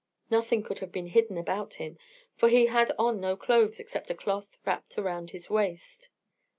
[0.31, 1.99] Nothing could have been hidden about him,
[2.35, 6.09] for he had on no clothes except a cloth wrapped around his waist.